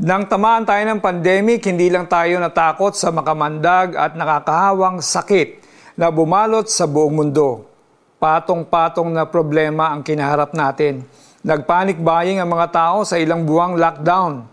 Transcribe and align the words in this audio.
Nang 0.00 0.24
tamaan 0.24 0.64
tayo 0.64 0.80
ng 0.80 1.04
pandemic, 1.04 1.60
hindi 1.68 1.92
lang 1.92 2.08
tayo 2.08 2.40
natakot 2.40 2.96
sa 2.96 3.12
makamandag 3.12 3.92
at 4.00 4.16
nakakahawang 4.16 5.04
sakit 5.04 5.60
na 5.92 6.08
bumalot 6.08 6.64
sa 6.72 6.88
buong 6.88 7.12
mundo. 7.12 7.68
Patong-patong 8.16 9.12
na 9.12 9.28
problema 9.28 9.92
ang 9.92 10.00
kinaharap 10.00 10.56
natin. 10.56 11.04
Nagpanic 11.44 12.00
buying 12.00 12.40
ang 12.40 12.48
mga 12.48 12.72
tao 12.72 13.04
sa 13.04 13.20
ilang 13.20 13.44
buwang 13.44 13.76
lockdown. 13.76 14.48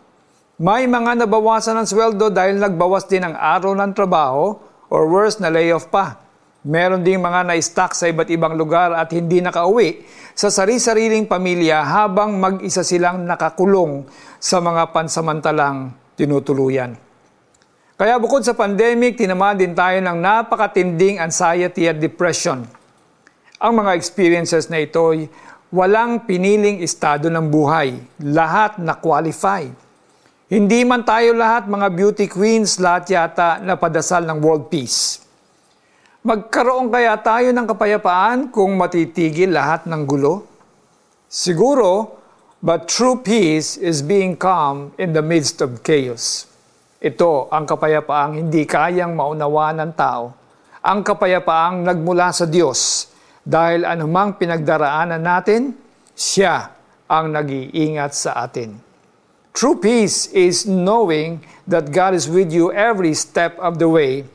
May 0.59 0.83
mga 0.83 1.23
nabawasan 1.23 1.79
ng 1.79 1.87
sweldo 1.87 2.27
dahil 2.27 2.59
nagbawas 2.59 3.07
din 3.07 3.23
ang 3.23 3.39
araw 3.39 3.71
ng 3.71 3.95
trabaho 3.95 4.51
or 4.91 5.07
worse 5.07 5.39
na 5.39 5.47
layoff 5.47 5.87
pa. 5.87 6.26
Meron 6.67 6.99
ding 6.99 7.23
mga 7.23 7.47
na-stuck 7.47 7.95
sa 7.95 8.11
iba't 8.11 8.27
ibang 8.27 8.59
lugar 8.59 8.91
at 8.91 9.07
hindi 9.15 9.39
nakauwi 9.39 10.03
sa 10.35 10.51
sari-sariling 10.51 11.23
pamilya 11.23 11.79
habang 11.79 12.35
mag-isa 12.35 12.83
silang 12.83 13.23
nakakulong 13.23 14.03
sa 14.35 14.59
mga 14.59 14.91
pansamantalang 14.91 15.95
tinutuluyan. 16.19 16.99
Kaya 17.95 18.19
bukod 18.19 18.43
sa 18.43 18.51
pandemic, 18.51 19.15
tinama 19.15 19.55
din 19.55 19.71
tayo 19.71 19.95
ng 20.03 20.19
napakatinding 20.19 21.23
anxiety 21.23 21.87
at 21.87 22.03
depression. 22.03 22.67
Ang 23.63 23.73
mga 23.79 23.95
experiences 23.95 24.67
na 24.67 24.83
ito 24.83 25.15
ay 25.15 25.31
walang 25.71 26.27
piniling 26.27 26.83
estado 26.83 27.31
ng 27.31 27.47
buhay. 27.47 27.95
Lahat 28.27 28.75
na 28.75 28.99
qualified. 28.99 29.71
Hindi 30.51 30.83
man 30.83 31.07
tayo 31.07 31.31
lahat 31.31 31.71
mga 31.71 31.87
beauty 31.95 32.27
queens, 32.27 32.75
lahat 32.75 33.07
yata 33.07 33.63
na 33.63 33.79
padasal 33.79 34.27
ng 34.27 34.43
world 34.43 34.67
peace. 34.67 35.26
Magkaroon 36.27 36.91
kaya 36.91 37.15
tayo 37.23 37.55
ng 37.55 37.63
kapayapaan 37.71 38.51
kung 38.51 38.75
matitigil 38.75 39.47
lahat 39.47 39.87
ng 39.87 40.03
gulo? 40.03 40.43
Siguro, 41.23 42.19
but 42.59 42.83
true 42.91 43.23
peace 43.23 43.79
is 43.79 44.03
being 44.03 44.35
calm 44.35 44.91
in 44.99 45.15
the 45.15 45.23
midst 45.23 45.63
of 45.63 45.79
chaos. 45.87 46.51
Ito 46.99 47.47
ang 47.47 47.63
kapayapaang 47.63 48.43
hindi 48.43 48.67
kayang 48.67 49.15
maunawaan 49.15 49.79
ng 49.79 49.91
tao. 49.95 50.35
Ang 50.83 50.99
kapayapaang 51.07 51.87
nagmula 51.87 52.35
sa 52.35 52.43
Diyos 52.43 53.07
dahil 53.47 53.87
anumang 53.87 54.35
pinagdaraanan 54.35 55.23
natin, 55.23 55.79
siya 56.11 56.75
ang 57.07 57.31
nag-iingat 57.31 58.11
sa 58.11 58.43
atin. 58.43 58.75
True 59.55 59.79
peace 59.79 60.27
is 60.35 60.67
knowing 60.67 61.39
that 61.63 61.95
God 61.95 62.11
is 62.19 62.27
with 62.27 62.51
you 62.51 62.75
every 62.75 63.15
step 63.15 63.55
of 63.63 63.79
the 63.79 63.87
way 63.87 64.27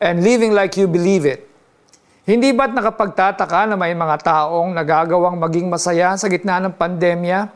and 0.00 0.20
living 0.20 0.52
like 0.52 0.76
you 0.76 0.88
believe 0.88 1.24
it. 1.24 1.46
Hindi 2.26 2.50
ba't 2.50 2.74
nakapagtataka 2.74 3.70
na 3.70 3.76
may 3.78 3.94
mga 3.94 4.18
taong 4.26 4.74
nagagawang 4.74 5.38
maging 5.38 5.70
masaya 5.70 6.18
sa 6.18 6.26
gitna 6.26 6.58
ng 6.58 6.74
pandemya? 6.74 7.46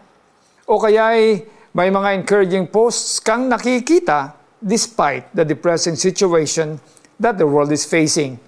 O 0.70 0.78
kaya 0.78 1.10
ay 1.10 1.42
may 1.74 1.90
mga 1.90 2.14
encouraging 2.22 2.70
posts 2.70 3.18
kang 3.18 3.50
nakikita 3.50 4.38
despite 4.62 5.26
the 5.34 5.42
depressing 5.42 5.98
situation 5.98 6.78
that 7.18 7.34
the 7.34 7.46
world 7.46 7.74
is 7.74 7.82
facing. 7.82 8.38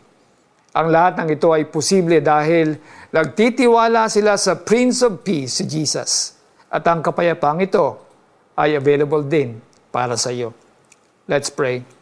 Ang 0.72 0.88
lahat 0.88 1.20
ng 1.20 1.28
ito 1.36 1.52
ay 1.52 1.68
posible 1.68 2.22
dahil 2.24 2.80
nagtitiwala 3.12 4.08
sila 4.08 4.40
sa 4.40 4.56
Prince 4.56 5.04
of 5.04 5.20
Peace, 5.20 5.60
si 5.60 5.68
Jesus. 5.68 6.38
At 6.72 6.86
ang 6.88 7.04
kapayapaang 7.04 7.60
ito 7.60 8.00
ay 8.56 8.78
available 8.78 9.20
din 9.26 9.60
para 9.92 10.16
sa 10.16 10.32
iyo. 10.32 10.56
Let's 11.28 11.52
pray. 11.52 12.01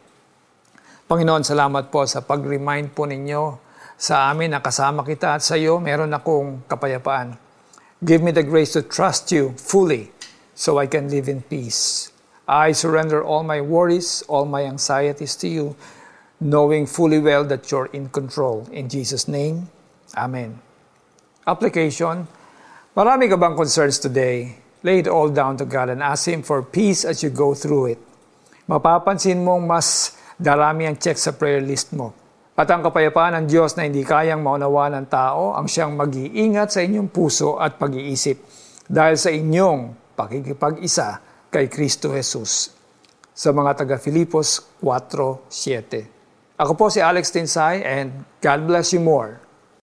Panginoon, 1.11 1.42
salamat 1.42 1.91
po 1.91 2.06
sa 2.06 2.22
pag-remind 2.22 2.94
po 2.94 3.03
ninyo 3.03 3.58
sa 3.98 4.30
amin 4.30 4.55
na 4.55 4.62
kasama 4.62 5.03
kita 5.03 5.34
at 5.34 5.42
sa 5.42 5.58
iyo 5.58 5.83
meron 5.83 6.14
akong 6.14 6.62
kapayapaan. 6.70 7.34
Give 7.98 8.22
me 8.22 8.30
the 8.30 8.47
grace 8.47 8.78
to 8.78 8.86
trust 8.86 9.34
you 9.34 9.50
fully 9.58 10.14
so 10.55 10.78
I 10.78 10.86
can 10.86 11.11
live 11.11 11.27
in 11.27 11.42
peace. 11.42 12.14
I 12.47 12.70
surrender 12.70 13.27
all 13.27 13.42
my 13.42 13.58
worries, 13.58 14.22
all 14.31 14.47
my 14.47 14.62
anxieties 14.62 15.34
to 15.42 15.50
you, 15.50 15.75
knowing 16.38 16.86
fully 16.86 17.19
well 17.19 17.42
that 17.42 17.66
you're 17.75 17.91
in 17.91 18.14
control. 18.14 18.70
In 18.70 18.86
Jesus' 18.86 19.27
name, 19.27 19.66
Amen. 20.15 20.62
Application. 21.42 22.22
Marami 22.94 23.27
ka 23.27 23.34
bang 23.34 23.59
concerns 23.59 23.98
today? 23.98 24.62
Lay 24.87 25.03
it 25.03 25.10
all 25.10 25.27
down 25.27 25.59
to 25.59 25.66
God 25.66 25.91
and 25.91 26.06
ask 26.06 26.31
Him 26.31 26.47
for 26.47 26.62
peace 26.62 27.03
as 27.03 27.27
you 27.27 27.34
go 27.34 27.50
through 27.50 27.98
it. 27.98 28.00
Mapapansin 28.71 29.42
mong 29.42 29.66
mas 29.66 30.19
darami 30.41 30.89
ang 30.89 30.97
check 30.97 31.21
sa 31.21 31.37
prayer 31.37 31.61
list 31.61 31.93
mo. 31.93 32.17
At 32.56 32.69
ang 32.73 32.81
kapayapaan 32.81 33.37
ng 33.41 33.47
Diyos 33.49 33.77
na 33.77 33.84
hindi 33.84 34.01
kayang 34.01 34.41
maunawa 34.41 34.89
ng 34.93 35.06
tao 35.09 35.53
ang 35.53 35.69
siyang 35.69 35.97
mag-iingat 35.97 36.73
sa 36.73 36.81
inyong 36.81 37.12
puso 37.12 37.61
at 37.61 37.77
pag-iisip 37.77 38.41
dahil 38.89 39.17
sa 39.21 39.28
inyong 39.28 40.12
pakikipag-isa 40.17 41.21
kay 41.53 41.69
Kristo 41.69 42.12
Jesus. 42.12 42.73
Sa 43.33 43.53
mga 43.53 43.84
taga 43.84 43.97
Filipos 43.97 44.61
4.7 44.84 46.61
Ako 46.61 46.72
po 46.77 46.93
si 46.93 47.01
Alex 47.01 47.33
Tinsay 47.33 47.81
and 47.81 48.25
God 48.45 48.69
bless 48.69 48.93
you 48.93 49.01
more. 49.01 49.50